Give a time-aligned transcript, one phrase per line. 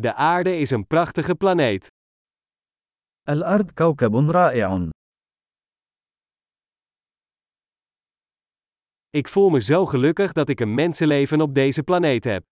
[0.00, 1.86] De aarde is een prachtige planeet.
[3.28, 4.90] الأرض كوكب رائع.
[9.10, 12.44] Ik voel me zo gelukkig dat ik een mensenleven op deze planeet heb.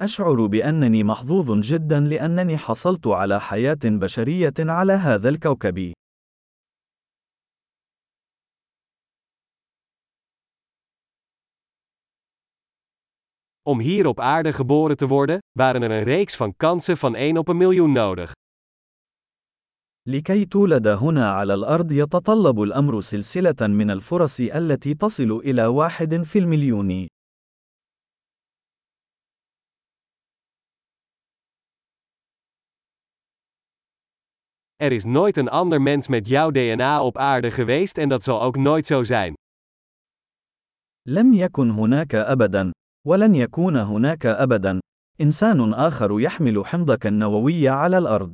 [0.00, 5.92] أشعر بأنني محظوظ جدا لأنني حصلت على حياة بشرية على هذا الكوكب.
[13.65, 17.37] Om hier op aarde geboren te worden, waren er een reeks van kansen van 1
[17.37, 18.33] op een miljoen nodig.
[20.05, 26.39] لكي تولد هنا على الأرض يتطلب الأمر سلسلة من الفرص التي تصل إلى واحد في
[26.39, 27.07] المليون.
[34.75, 38.41] Er is nooit een ander mens met jouw DNA op aarde geweest en dat zal
[38.41, 39.33] ook nooit zo zijn.
[41.07, 42.71] لم يكن هناك أبدا،
[43.06, 44.80] ولن يكون هناك أبدا،
[45.20, 48.32] إنسان آخر يحمل حمضك النووي على الأرض.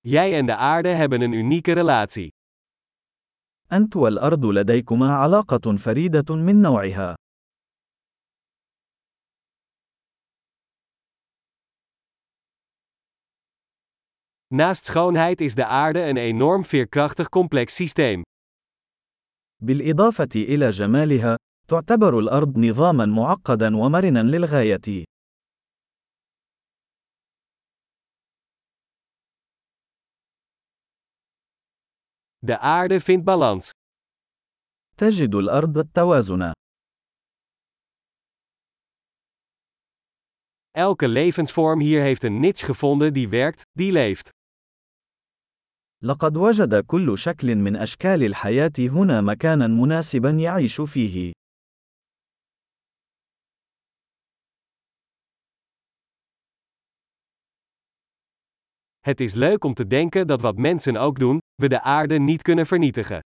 [0.00, 2.28] Jij en de aarde hebben een unieke relatie.
[3.72, 7.15] أنت والأرض لديكما علاقة فريدة من نوعها.
[14.53, 18.21] Naast schoonheid is de aarde een enorm veerkrachtig complex systeem.
[19.63, 25.05] بالإضافة إلى جمالها، تعتبر الأرض نظامًا معقدًا ومرنًا للغاية.
[32.39, 33.69] De aarde vindt balans.
[34.97, 36.53] تجد الأرض التوازن.
[40.75, 44.29] Elke levensvorm hier heeft een niche gevonden die werkt, die leeft.
[46.03, 51.31] لقد وجد كل شكل من أشكال الحياة هنا مكانًا مناسبًا يعيش فيه.
[58.99, 62.41] Het is leuk om te denken dat wat mensen ook doen, we de aarde niet
[62.41, 63.19] kunnen vernietigen.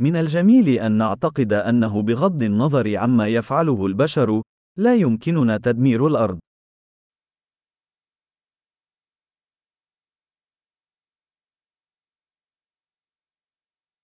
[0.00, 4.40] من الجميل أن نعتقد أنه بغض النظر عما يفعله البشر،
[4.77, 6.39] لا يمكننا تدمير الأرض.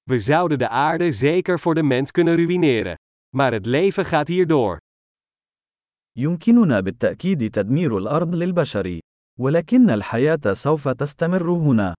[0.03, 2.95] We zouden de aarde zeker voor de mens kunnen ruïneren.
[3.35, 4.77] Maar het leven gaat hier door.
[6.17, 8.99] يمكننا بالتأكيد تدمير الأرض للبشر،
[9.39, 11.93] ولكن الحياة سوف تستمر هنا.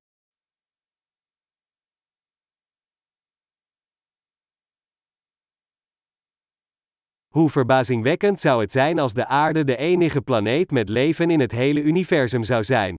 [7.33, 11.51] Hoe verbazingwekkend zou het zijn als de aarde de enige planeet met leven in het
[11.51, 12.95] hele universum zou zijn.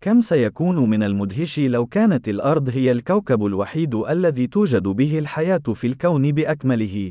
[0.00, 5.86] كم سيكون من المدهش لو كانت الأرض هي الكوكب الوحيد الذي توجد به الحياة في
[5.86, 7.10] الكون بأكمله.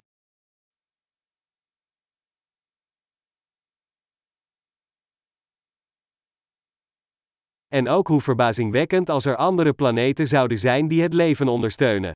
[7.67, 12.11] En ook hoe verbazingwekkend als er andere planeten zouden zijn die het leven ondersteunen.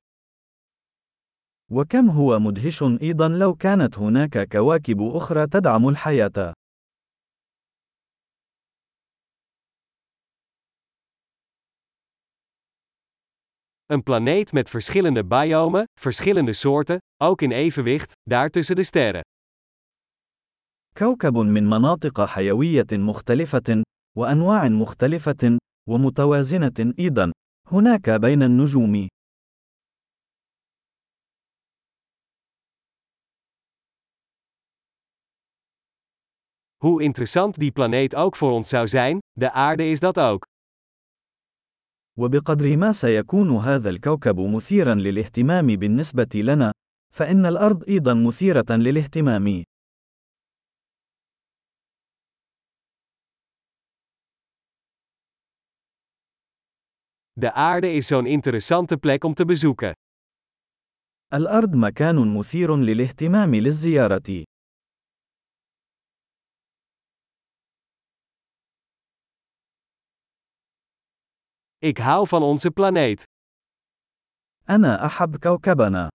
[1.73, 6.53] وكم هو مدهش أيضا لو كانت هناك كواكب أخرى تدعم الحياة.
[13.93, 19.21] Een planeet met verschillende biomen, verschillende soorten, ook in evenwicht, daar tussen de sterren.
[20.97, 23.83] كوكب من مناطق حيوية مختلفة،
[24.17, 25.57] وأنواع مختلفة،
[25.89, 27.31] ومتوازنة أيضا،
[27.71, 29.07] هناك بين النجوم.
[36.82, 40.44] Hoe interessant die planeet ook voor ons zou zijn, de aarde is dat ook.
[42.18, 46.72] وبقدر ما سيكون هذا الكوكب مثيرا للاهتمام بالنسبة لنا،
[47.14, 49.62] فإن الأرض أيضا مثيرة للاهتمام.
[57.32, 59.92] De aarde is zo'n interessante plek om te bezoeken.
[61.32, 64.44] الأرض مكان مثير للاهتمام للزيارة.
[71.82, 73.22] Ik hou van onze planeet.
[74.70, 76.08] أنا أحب كوكبنا.